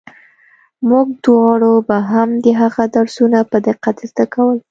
موږ 0.89 1.07
دواړو 1.25 1.73
به 1.87 1.97
هم 2.11 2.29
د 2.43 2.45
هغه 2.61 2.83
درسونه 2.95 3.39
په 3.51 3.57
دقت 3.67 3.95
زده 4.09 4.25
کول. 4.33 4.57